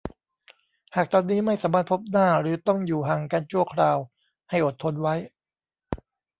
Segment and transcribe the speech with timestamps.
[0.95, 3.97] หากตอนนี้ไม่สามารถพบหน้าหรือต้องอยู่ห่างกันชั่วคราว
[4.49, 5.15] ให้อดทนไว้